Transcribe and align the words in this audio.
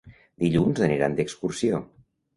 Dilluns 0.43 0.81
aniran 0.87 1.19
d'excursió. 1.19 1.85